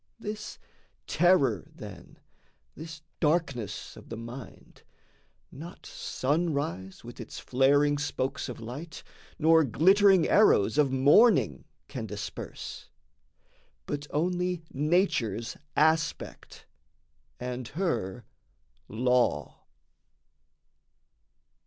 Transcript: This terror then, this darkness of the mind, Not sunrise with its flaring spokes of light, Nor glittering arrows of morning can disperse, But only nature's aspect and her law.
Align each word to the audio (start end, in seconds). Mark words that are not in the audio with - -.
This 0.19 0.57
terror 1.05 1.69
then, 1.75 2.17
this 2.73 3.03
darkness 3.19 3.95
of 3.95 4.09
the 4.09 4.17
mind, 4.17 4.81
Not 5.51 5.85
sunrise 5.85 7.03
with 7.03 7.21
its 7.21 7.37
flaring 7.37 7.99
spokes 7.99 8.49
of 8.49 8.59
light, 8.59 9.03
Nor 9.37 9.63
glittering 9.63 10.27
arrows 10.27 10.79
of 10.79 10.91
morning 10.91 11.65
can 11.87 12.07
disperse, 12.07 12.89
But 13.85 14.07
only 14.09 14.63
nature's 14.73 15.55
aspect 15.77 16.65
and 17.39 17.67
her 17.67 18.25
law. 18.87 19.65